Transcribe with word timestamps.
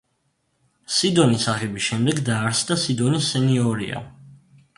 სიდონის 0.99 1.45
აღების 1.53 1.85
შემდეგ 1.89 2.23
დაარსდა 2.31 2.79
სიდონის 2.85 3.29
სენიორია. 3.37 4.03